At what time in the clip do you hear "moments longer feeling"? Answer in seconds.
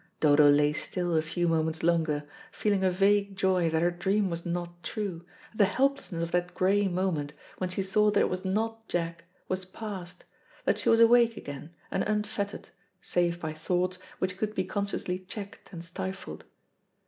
1.47-2.83